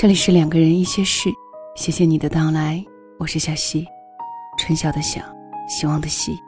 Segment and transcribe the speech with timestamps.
[0.00, 1.28] 这里是两个人一些事，
[1.74, 2.80] 谢谢你的到来，
[3.18, 3.84] 我是小溪，
[4.56, 5.20] 春晓的晓，
[5.66, 6.40] 希望的希。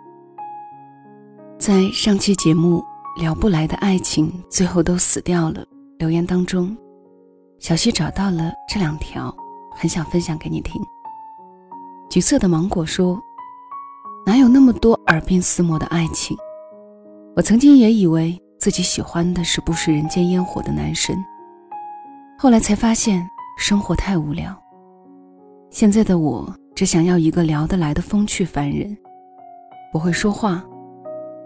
[1.59, 2.81] 在上期节目
[3.19, 5.67] 聊不来的爱情最后都死掉了
[5.99, 6.77] 留言当中，
[7.59, 9.35] 小溪找到了这两条，
[9.73, 10.81] 很想分享给你听。
[12.09, 13.21] 橘色的芒果说
[14.25, 16.37] ：“哪有那么多耳鬓厮磨的爱情？
[17.35, 21.17] 我曾经也以为自己喜欢的是不食人间烟火的男神，
[22.39, 23.29] 后来才发现。”
[23.61, 24.57] 生活太无聊。
[25.69, 28.97] 现在的我只想要一个聊得来的风趣凡人，
[29.93, 30.65] 不会说话，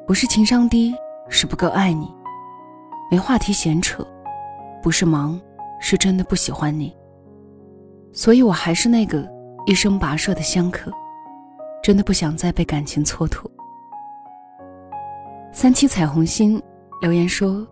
[0.06, 0.94] 不是情商低，
[1.28, 2.06] 是不够爱你；
[3.10, 4.06] 没话题闲扯，
[4.80, 5.38] 不是忙，
[5.80, 6.96] 是真的不喜欢你。
[8.12, 9.28] 所以我还是那个
[9.66, 10.92] 一生跋涉的香客，
[11.82, 13.44] 真的不想再被感情蹉跎。
[15.52, 16.62] 三七彩虹心
[17.02, 17.66] 留言说：“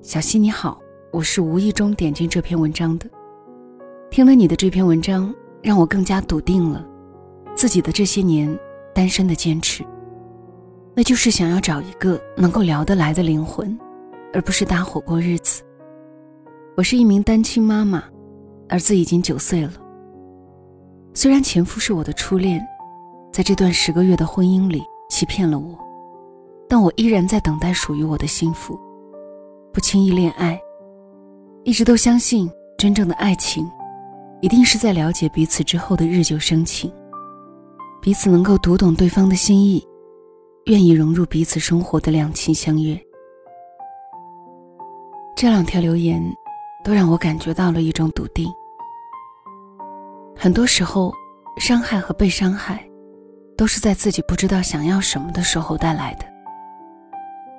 [0.00, 0.80] 小溪你好，
[1.12, 3.06] 我是无意中点进这篇文章的。”
[4.10, 6.84] 听了你的这篇文章，让我更加笃定了
[7.54, 8.58] 自己的这些年
[8.94, 9.84] 单身的坚持，
[10.94, 13.78] 那就是想要找一个能够聊得来的灵魂，
[14.32, 15.62] 而不是搭伙过日子。
[16.76, 18.02] 我是一名单亲妈妈，
[18.68, 19.72] 儿子已经九岁了。
[21.12, 22.66] 虽然前夫是我的初恋，
[23.32, 25.78] 在这段十个月的婚姻里欺骗了我，
[26.66, 28.78] 但我依然在等待属于我的幸福，
[29.72, 30.58] 不轻易恋爱，
[31.62, 33.68] 一直都相信真正的爱情。
[34.40, 36.92] 一定是在了解彼此之后的日久生情，
[38.00, 39.84] 彼此能够读懂对方的心意，
[40.66, 42.96] 愿意融入彼此生活的两情相悦。
[45.36, 46.22] 这两条留言，
[46.84, 48.46] 都让我感觉到了一种笃定。
[50.36, 51.12] 很多时候，
[51.58, 52.88] 伤害和被伤害，
[53.56, 56.24] 都是在自己不知道想要什么的时候带来的。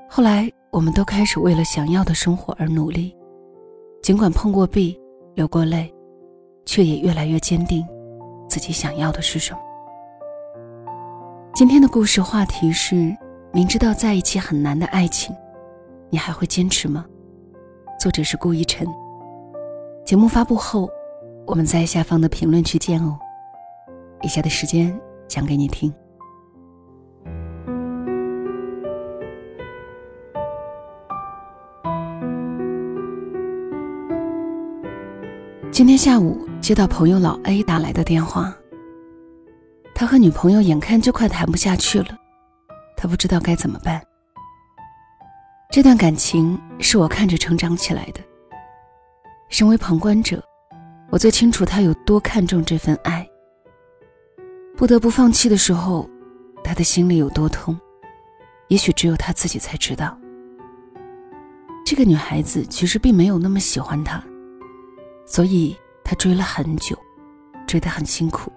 [0.09, 3.13] 后来，我们都开始为了想要的生活而努力，
[4.01, 4.97] 尽管碰过壁，
[5.35, 5.93] 流过泪。
[6.71, 7.83] 却也越来越坚定，
[8.47, 9.59] 自己想要的是什么。
[11.51, 13.11] 今天的故事话题是：
[13.51, 15.35] 明知道在一起很难的爱情，
[16.11, 17.03] 你还会坚持吗？
[17.99, 18.87] 作者是顾一晨。
[20.05, 20.87] 节目发布后，
[21.47, 23.17] 我们在下方的评论区见哦。
[24.21, 24.95] 以下的时间
[25.27, 25.91] 讲给你听。
[35.71, 38.53] 今天下午接到朋友老 A 打来的电话，
[39.95, 42.17] 他和女朋友眼看就快谈不下去了，
[42.95, 43.99] 他不知道该怎么办。
[45.71, 48.19] 这段感情是我看着成长起来的，
[49.49, 50.43] 身为旁观者，
[51.09, 53.27] 我最清楚他有多看重这份爱。
[54.75, 56.07] 不得不放弃的时候，
[56.63, 57.79] 他的心里有多痛，
[58.67, 60.15] 也许只有他自己才知道。
[61.85, 64.23] 这个女孩子其实并没有那么喜欢他。
[65.25, 65.75] 所以
[66.09, 66.97] 他追了很久，
[67.67, 68.51] 追得很辛苦，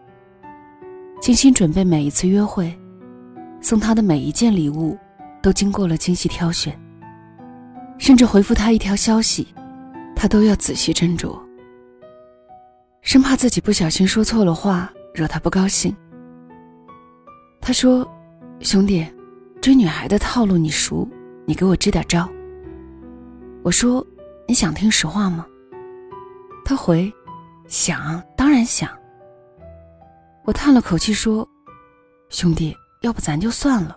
[1.21, 2.75] 精心准备每一次约会，
[3.61, 4.97] 送他的每一件礼物，
[5.43, 6.75] 都经过了精细挑选。
[7.99, 9.47] 甚至回复他一条消息，
[10.17, 11.39] 他都要仔细斟酌，
[13.03, 15.95] 生怕自己不小心说错了话，惹他不高兴。
[17.61, 18.11] 他说
[18.61, 19.07] ：“兄弟，
[19.61, 21.07] 追女孩的套路你熟，
[21.45, 22.27] 你给我支点招。”
[23.63, 24.03] 我说
[24.49, 25.45] ：“你想听实话吗？”
[26.65, 27.13] 他回
[27.73, 28.87] ：“想，当然想。”
[30.45, 31.49] 我叹了口气说
[32.29, 33.97] ：“兄弟，要不咱就算了。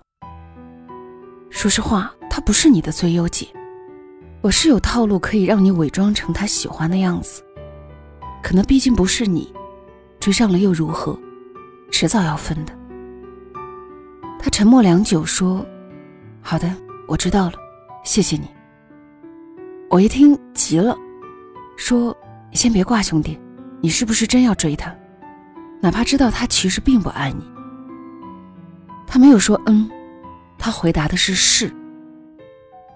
[1.49, 3.45] 说实话，他不是你的最优解。
[4.39, 7.43] 我是有套路可以让你伪装成他喜欢的样子，
[8.41, 9.53] 可能毕竟不是你，
[10.21, 11.19] 追上了又如何？
[11.91, 12.71] 迟早要分的。”
[14.39, 15.65] 他沉默良久说
[16.41, 16.73] ：“好的，
[17.09, 17.55] 我知道了，
[18.05, 18.47] 谢谢你。”
[19.91, 20.97] 我一听急了，
[21.75, 22.15] 说。
[22.53, 23.37] 先别挂，兄弟，
[23.81, 24.95] 你是不是真要追他？
[25.81, 27.43] 哪怕知道他其实并不爱你。
[29.05, 29.89] 他没有说嗯，
[30.57, 31.71] 他回答的是是，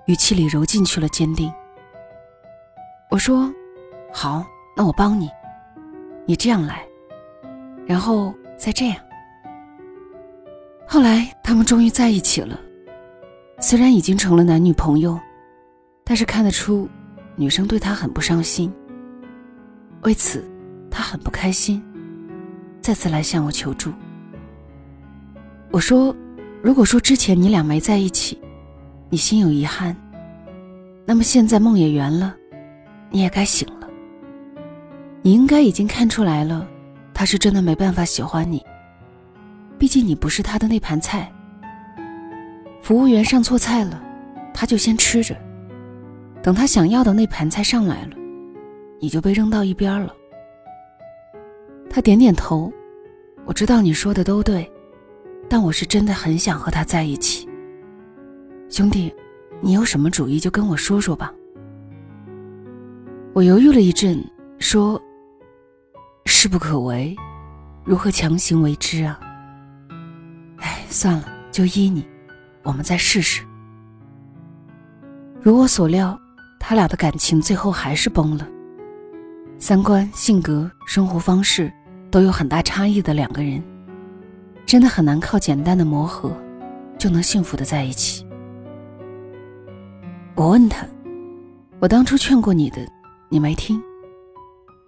[0.08, 1.52] 语气里揉进去了坚定。
[3.12, 3.54] 我说
[4.12, 4.46] 好，
[4.76, 5.30] 那我帮你，
[6.26, 6.84] 你这样来，
[7.86, 8.98] 然后再这样。
[10.88, 12.60] 后来他们终于在一起了，
[13.60, 15.20] 虽然已经成了男女朋友，
[16.04, 16.90] 但是看得出
[17.36, 18.74] 女生对他很不上心。
[20.02, 20.44] 为此，
[21.00, 21.82] 他很不开心，
[22.82, 23.94] 再次来向我求助。
[25.72, 26.14] 我说
[26.62, 28.38] ：“如果说之前你俩没在一起，
[29.10, 29.96] 你心有遗憾，
[31.06, 32.36] 那么现在梦也圆了，
[33.12, 33.88] 你也该醒了。
[35.22, 36.68] 你应该已经看出来了，
[37.14, 38.62] 他是真的没办法喜欢你。
[39.78, 41.32] 毕竟你不是他的那盘菜。
[42.82, 44.04] 服务员上错菜了，
[44.54, 45.34] 他就先吃着，
[46.44, 48.18] 等他想要的那盘菜上来了。”
[49.00, 50.14] 你就被扔到一边了，
[51.90, 52.72] 他点点头，
[53.46, 54.72] 我知道你说的都对，
[55.50, 57.50] 但我是真的很想和他在一起。
[58.70, 59.14] 兄弟，
[59.60, 61.34] 你有什么主意就跟我说说吧。
[63.34, 64.24] 我犹豫了一阵，
[64.60, 65.02] 说
[66.26, 67.16] ：“事不可为，
[67.84, 69.20] 如何强行为之啊？”
[70.58, 72.08] 哎，算了，就依你，
[72.64, 73.44] 我们再试试。
[75.42, 76.20] 如我所料，
[76.60, 78.48] 他俩的感情最后还是崩了。
[79.58, 81.72] 三观、性格、生活方式
[82.12, 83.64] 都有很大差异的两个人，
[84.66, 86.36] 真的很难靠简单的磨合
[86.98, 88.26] 就能幸福的在一起。
[90.36, 90.86] 我问他
[91.80, 92.82] ：“我当初劝过你的，
[93.30, 93.82] 你没听。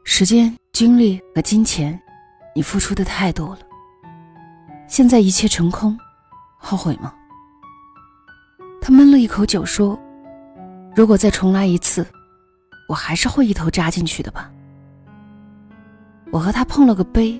[0.03, 1.99] 时间、精力和金钱，
[2.55, 3.59] 你付出的太多了。
[4.87, 5.97] 现在一切成空，
[6.57, 7.13] 后悔吗？”
[8.81, 9.99] 他闷了一口酒说
[10.95, 12.05] ：“如果再重来一次，
[12.89, 14.51] 我还是会一头扎进去的吧。”
[16.31, 17.39] 我和他碰了个杯，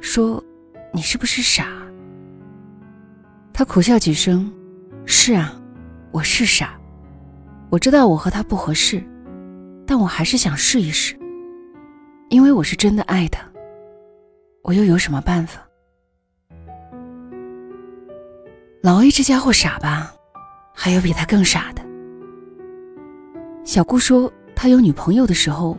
[0.00, 0.42] 说
[0.90, 1.68] ：“你是不是傻？”
[3.52, 4.50] 他苦笑几声
[5.04, 5.54] ：“是啊，
[6.12, 6.80] 我是傻。
[7.68, 9.04] 我知道我和他不合适，
[9.86, 11.14] 但我还是想试一试，
[12.30, 13.42] 因为我是真的爱他。
[14.62, 15.60] 我又有什么办法？”
[18.82, 20.14] 老 A 这家伙傻吧？
[20.72, 21.82] 还有比他更傻的。
[23.62, 25.76] 小顾说，他有女朋友的时候。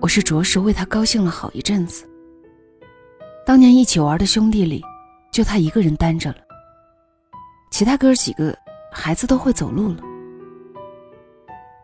[0.00, 2.08] 我是着实为他高兴了好一阵子。
[3.44, 4.82] 当年一起玩的兄弟里，
[5.32, 6.36] 就他一个人单着了，
[7.70, 8.56] 其他哥几个
[8.92, 9.98] 孩子都会走路了。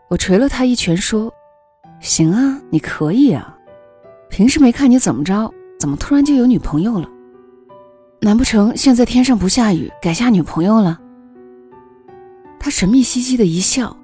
[0.09, 1.33] 我捶了他一拳，说
[2.01, 3.57] ：“行啊，你可以啊，
[4.29, 7.11] 平时没看你怎么着，怎么突然就有女朋友了？
[8.21, 11.01] 难不成现在天上不下雨，改下女朋友了？”
[12.61, 13.95] 他神秘兮兮的一笑：“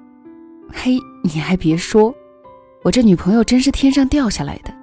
[0.73, 2.13] 嘿，你还别说。”
[2.83, 4.73] 我这女朋友真是天上掉下来的，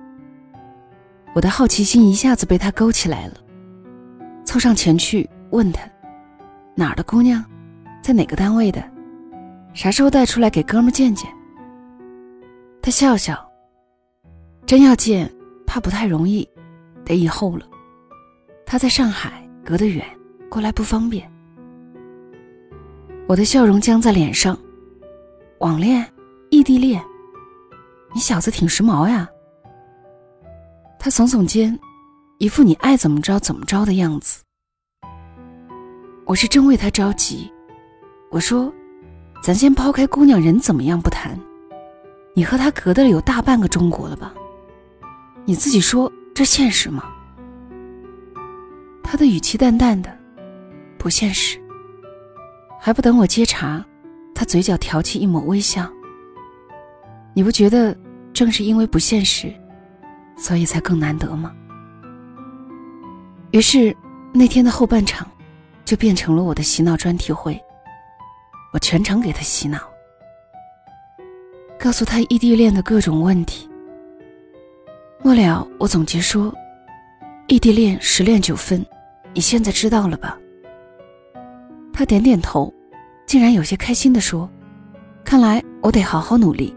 [1.35, 3.35] 我的好奇心一下子被他勾起来了，
[4.45, 5.83] 凑上前去问他
[6.77, 7.45] ：“哪儿的姑娘，
[8.01, 8.81] 在哪个单位的？
[9.75, 11.29] 啥时候带出来给哥们见见？”
[12.81, 13.37] 他笑笑
[14.65, 15.29] ：“真要见，
[15.67, 16.49] 怕不太容易，
[17.05, 17.67] 得以后了。
[18.65, 20.05] 他在上海，隔得远，
[20.49, 21.29] 过来不方便。”
[23.27, 24.57] 我的笑容僵在脸上，
[25.59, 26.07] 网恋，
[26.51, 27.03] 异地恋。
[28.15, 29.29] 你小子挺时髦呀！
[30.99, 31.79] 他耸耸肩，
[32.39, 34.43] 一副你爱怎么着怎么着的样子。
[36.25, 37.53] 我是真为他着急。
[38.31, 38.73] 我说
[39.43, 41.39] ：“咱先抛开姑娘人怎么样不谈，
[42.35, 44.35] 你和他隔得有大半个中国了吧？
[45.45, 47.05] 你自己说这现实吗？”
[49.03, 50.15] 他的语气淡淡的，
[50.99, 51.59] 不现实。
[52.81, 53.85] 还不等我接茬，
[54.35, 55.91] 他嘴角挑起一抹微笑。
[57.39, 57.97] 你不觉得
[58.33, 59.55] 正是因为不现实，
[60.37, 61.55] 所以才更难得吗？
[63.53, 63.97] 于是
[64.35, 65.25] 那天的后半场，
[65.85, 67.57] 就变成了我的洗脑专题会。
[68.73, 69.79] 我全程给他洗脑，
[71.79, 73.71] 告诉他异地恋的各种问题。
[75.23, 76.53] 末了，我总结说：
[77.47, 78.85] 异地恋十恋九分，
[79.33, 80.37] 你现在知道了吧？
[81.93, 82.75] 他点点头，
[83.27, 84.51] 竟然有些开心的说
[85.23, 86.75] ：“看来我得好好努力。”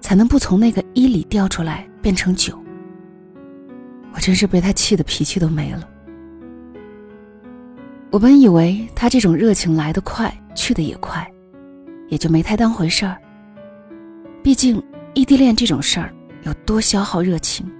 [0.00, 2.58] 才能不从那个一里掉出来变成九。
[4.12, 5.88] 我真是被他气的脾气都没了。
[8.10, 11.30] 我本以为他这种热情来得快，去得也快，
[12.08, 13.16] 也就没太当回事儿。
[14.42, 14.82] 毕竟
[15.14, 16.12] 异地恋这种事儿
[16.42, 17.70] 有多消耗热情，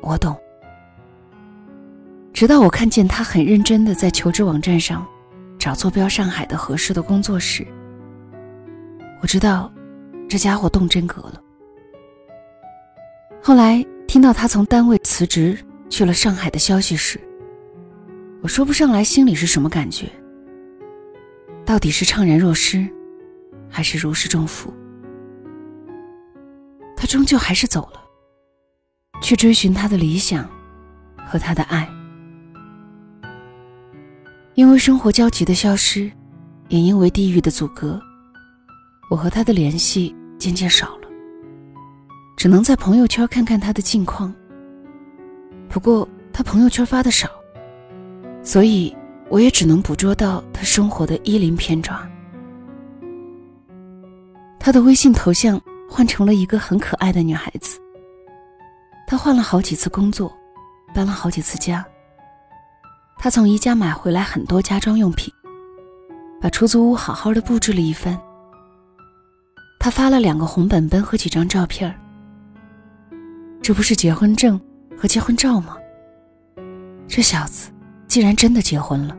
[0.00, 0.34] 我懂。
[2.32, 5.06] 直到我看见他很认真的在求职网站上
[5.58, 7.66] 找坐标上海的合适的工作时，
[9.20, 9.70] 我知道
[10.28, 11.42] 这家伙动真格了。
[13.42, 15.56] 后来听到他从单位辞职
[15.88, 17.18] 去了上海的消息时，
[18.42, 20.10] 我说不上来心里是什么感觉。
[21.64, 22.86] 到底是怅然若失，
[23.68, 24.72] 还是如释重负？
[26.96, 28.02] 他终究还是走了，
[29.22, 30.48] 去追寻他的理想
[31.26, 31.88] 和他的爱。
[34.54, 36.10] 因为生活焦急的消失，
[36.68, 38.00] 也因为地域的阻隔，
[39.08, 40.97] 我和他的联系渐渐少了。
[42.38, 44.32] 只能在朋友圈看看他的近况。
[45.68, 47.28] 不过他朋友圈发的少，
[48.44, 48.96] 所以
[49.28, 51.98] 我也只能捕捉到他生活的衣林片段。
[54.56, 57.76] 他的微信头像换成了一个很可爱的女孩子。
[59.04, 60.32] 他换了好几次工作，
[60.94, 61.84] 搬了好几次家。
[63.18, 65.34] 他从宜家买回来很多家装用品，
[66.40, 68.16] 把出租屋好好的布置了一番。
[69.80, 71.92] 他发了两个红本本和几张照片
[73.62, 74.60] 这不是结婚证
[74.96, 75.76] 和结婚照吗？
[77.06, 77.70] 这小子
[78.06, 79.16] 竟然真的结婚了。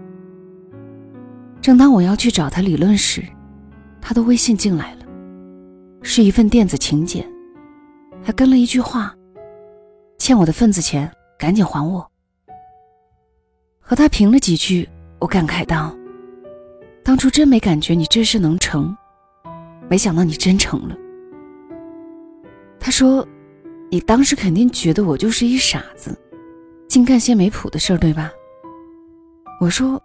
[1.62, 3.24] 正当我要去找他理论时，
[4.02, 5.06] 他的微信进来了，
[6.02, 7.26] 是一份电子请柬，
[8.24, 9.16] 还跟了一句话
[10.18, 12.10] ：“欠我的份子钱，赶紧还我。”
[13.82, 14.88] 和他评了几句，
[15.20, 15.96] 我感慨道
[17.04, 18.96] ：“当初真没感觉你这事能成，
[19.90, 20.96] 没想到你真成了。”
[22.80, 23.28] 他说
[23.90, 26.18] ：“你当时肯定觉得我就是一傻子，
[26.88, 28.32] 净干些没谱的事儿，对吧？”
[29.60, 30.02] 我说：“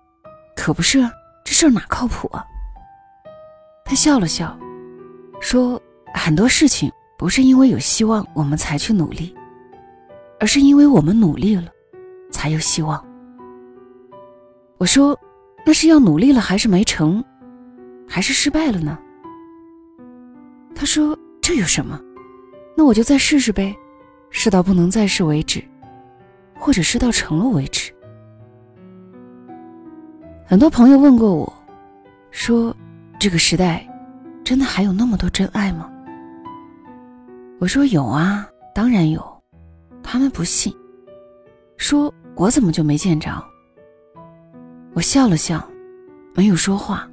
[0.56, 0.98] 可不是。”
[1.44, 2.42] 这事儿哪靠谱啊？
[3.84, 4.58] 他笑了笑，
[5.40, 5.78] 说
[6.14, 9.34] ：“很多事情不是因为有希望我们才去努力，
[10.40, 11.70] 而是因为我们努力了，
[12.30, 13.04] 才有希望。”
[14.78, 15.18] 我说
[15.66, 17.22] ：“那是要努力了还是没成，
[18.08, 18.98] 还是失败了呢？”
[20.74, 22.00] 他说：“这有什么？
[22.76, 23.74] 那我就再试试呗，
[24.30, 25.62] 试到不能再试为止，
[26.58, 27.92] 或者试到成了为止。”
[30.46, 31.52] 很多朋友问过我，
[32.30, 32.76] 说
[33.18, 33.86] ：“这个时代，
[34.44, 35.90] 真的还有那么多真爱吗？”
[37.60, 39.24] 我说：“有啊，当然有。”
[40.02, 40.70] 他们不信，
[41.78, 43.30] 说：“我怎么就没见着？”
[44.92, 45.66] 我笑了笑，
[46.34, 47.08] 没有说话。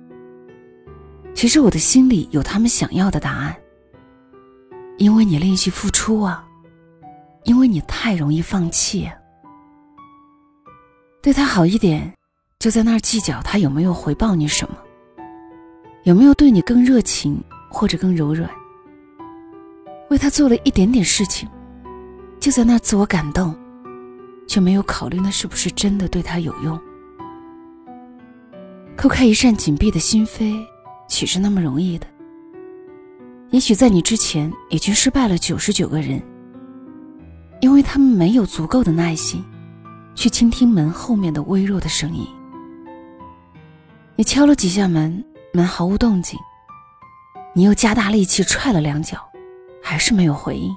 [1.34, 3.56] 其实我的心里有他们想要的答案，
[5.02, 6.48] 因为你练习付出啊，
[7.46, 9.10] 因为你太容易放弃。
[11.24, 12.14] 对他好一点。
[12.60, 14.76] 就在那儿计较他有没有回报你什么，
[16.04, 18.48] 有没有对你更热情或者更柔软。
[20.12, 21.50] 为他做了一点点事情，
[22.40, 23.58] 就在那儿自我感动，
[24.48, 26.80] 却没有考虑那是不是真的对他有用。
[28.96, 30.64] 叩开一扇紧闭的心扉，
[31.08, 32.06] 岂是那么容易的？
[33.52, 36.22] 也许在你之前已经失败了九十九个人，
[37.60, 39.44] 因为他们没有足够的耐心，
[40.16, 42.26] 去倾听门后面的微弱的声音。
[44.16, 45.22] 你敲了几下门，
[45.54, 46.40] 门毫无动静。
[47.54, 49.18] 你又加大力气踹了两脚，
[49.84, 50.74] 还是没有回应。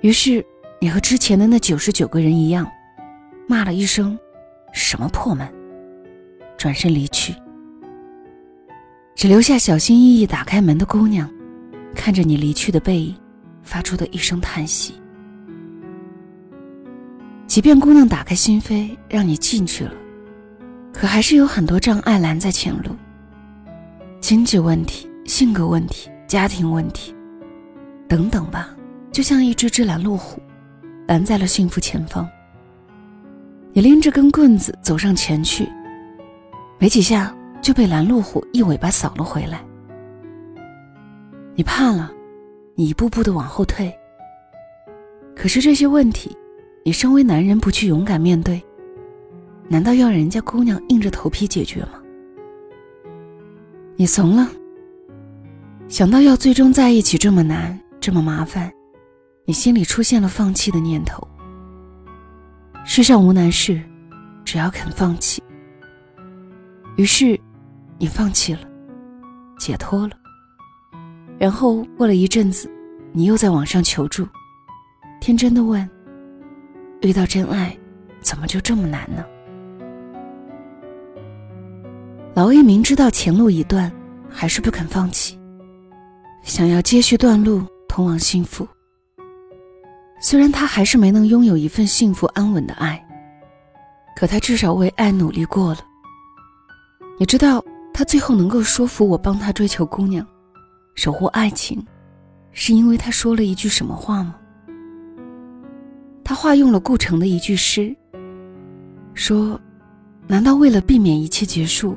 [0.00, 0.42] 于是
[0.80, 2.66] 你和之前的那九十九个人一样，
[3.46, 4.18] 骂了一声
[4.72, 5.46] “什么破门”，
[6.56, 7.34] 转身离去，
[9.22, 11.30] 只留下小心翼翼打开门的姑娘，
[11.94, 13.14] 看着你离去的背影，
[13.62, 14.94] 发出的一声叹息。
[17.46, 19.92] 即便姑娘打开心扉，让你进去了。
[20.92, 22.96] 可还是有很多障碍拦在前路，
[24.20, 27.14] 经济问题、性格问题、家庭问题，
[28.08, 28.74] 等等吧，
[29.12, 30.42] 就像一只只拦路虎，
[31.06, 32.28] 拦在了幸福前方。
[33.72, 35.68] 你拎着根棍子走上前去，
[36.76, 37.32] 没几下
[37.62, 39.64] 就被拦路虎一尾巴扫了回来。
[41.54, 42.12] 你怕了，
[42.74, 43.90] 你一步步的往后退。
[45.34, 46.36] 可是这些问题，
[46.84, 48.62] 你身为男人不去勇敢面对。
[49.68, 52.02] 难道要人家姑娘硬着头皮解决吗？
[53.96, 54.50] 你怂了。
[55.88, 58.72] 想到要最终在一起这么难，这么麻烦，
[59.44, 61.26] 你心里出现了放弃的念头。
[62.84, 63.80] 世上无难事，
[64.44, 65.42] 只要肯放弃。
[66.96, 67.38] 于是，
[67.98, 68.60] 你放弃了，
[69.58, 70.16] 解脱了。
[71.38, 72.70] 然后过了一阵子，
[73.12, 74.26] 你又在网上求助，
[75.20, 75.88] 天真的问：
[77.00, 77.76] 遇到真爱，
[78.20, 79.24] 怎么就这么难呢？
[82.34, 83.92] 老 A 明知道前路已断，
[84.28, 85.38] 还是不肯放弃，
[86.42, 88.66] 想要接续断路通往幸福。
[90.20, 93.04] 虽然他还是没能拥有一份幸福安稳的爱，
[94.16, 95.78] 可他至少为爱努力过了。
[97.18, 97.62] 你知道
[98.02, 100.26] 他最后能够说服我帮他追求姑娘，
[100.96, 101.86] 守护爱情，
[102.50, 104.34] 是因为他说了一句什么话吗？
[106.24, 107.94] 他化用了顾城的一句诗，
[109.14, 109.56] 说
[110.26, 111.96] ：“难道为了避免一切结束？”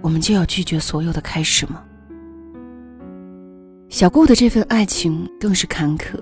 [0.00, 1.84] 我们就要拒绝所有的开始吗？
[3.90, 6.18] 小顾的这份爱情更是坎坷，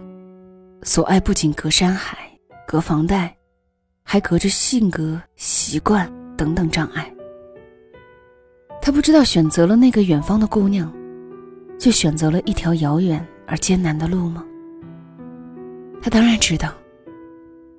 [0.82, 2.18] 所爱不仅隔山海、
[2.66, 3.32] 隔房贷，
[4.02, 7.08] 还隔着性格、习惯等等障碍。
[8.88, 10.90] 他不知道选择了那个远方的姑娘，
[11.78, 14.42] 就选择了一条遥远而艰难的路吗？
[16.00, 16.72] 他当然知道，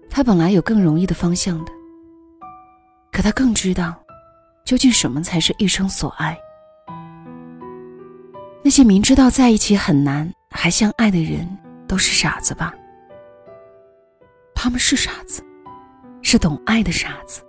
[0.07, 1.71] 他本来有更容易的方向的，
[3.11, 3.99] 可他更知道。
[4.63, 6.37] 究竟什么才是一生所爱？
[8.63, 12.71] 那些明知道在一起很难还相爱的人，都是傻子吧？
[14.53, 15.43] 他们是傻子，
[16.21, 17.41] 是懂爱的傻子，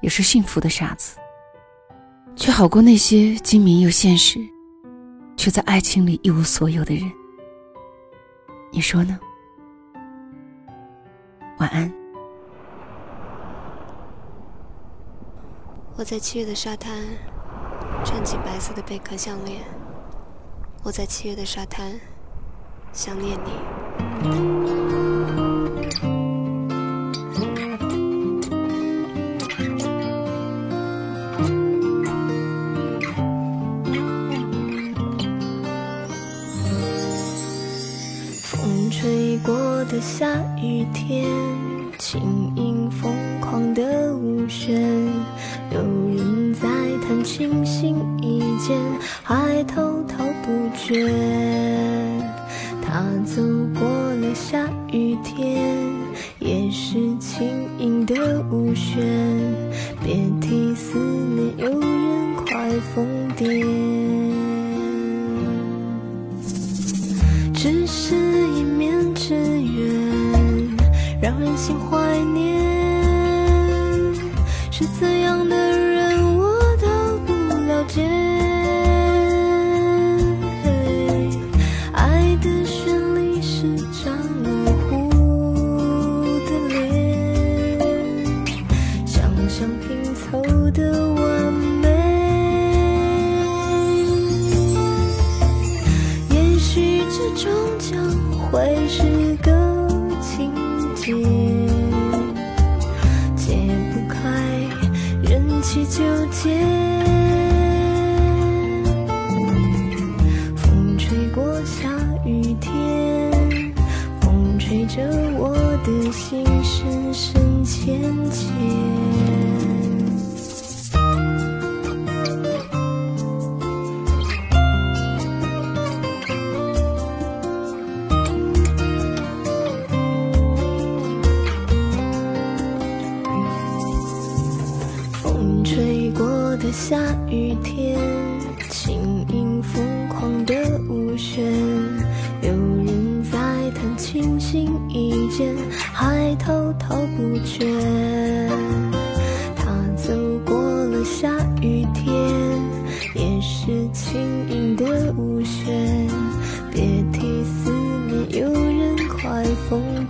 [0.00, 1.16] 也是幸福的傻子，
[2.36, 4.40] 却好过那些精明又现实
[5.36, 7.10] 却在爱情里一无所有的人。
[8.72, 9.18] 你说呢？
[11.58, 11.90] 晚安。
[15.96, 17.04] 我在七月的沙滩
[18.04, 19.62] 穿起白色的贝壳项链
[20.82, 21.92] 我在七月的沙滩
[22.92, 25.43] 想念你。
[40.16, 40.28] 下
[40.62, 41.26] 雨天，
[41.98, 42.22] 轻
[42.54, 44.80] 盈疯狂的舞旋，
[45.72, 45.80] 有
[46.14, 46.68] 人在
[47.02, 48.78] 弹琴心一见，
[49.24, 51.10] 还滔滔不绝。
[52.80, 53.42] 他走
[53.76, 55.74] 过了下雨天，
[56.38, 59.04] 也是轻盈的舞旋，
[60.00, 63.04] 别提思念，有人快疯
[63.36, 64.03] 癫。
[71.64, 72.62] 心怀念，
[74.70, 75.73] 是怎样的？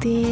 [0.05, 0.23] 边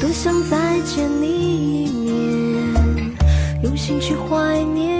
[0.00, 3.12] 多想再见你一面
[3.62, 4.93] 用心去怀念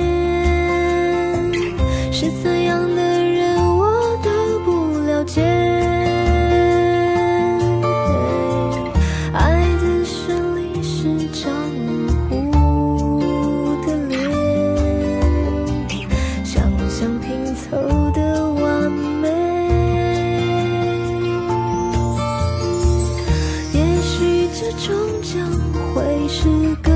[24.65, 25.47] 这终将
[25.93, 26.91] 会是个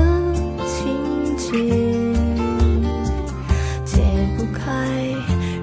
[0.65, 1.51] 情节，
[3.85, 4.01] 解
[4.35, 4.73] 不开，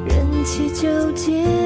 [0.07, 1.66] 任其纠结。